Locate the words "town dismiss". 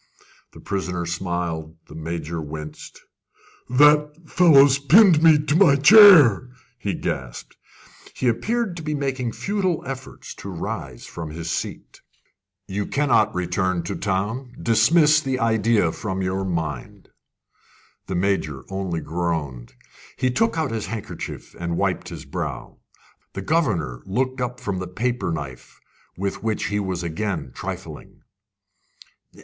13.95-15.21